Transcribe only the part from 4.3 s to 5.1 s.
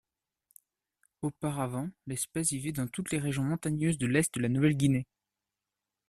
de la Nouvelle-Guinée.